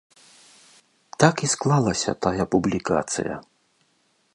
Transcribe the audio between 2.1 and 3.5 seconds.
тая публікацыя.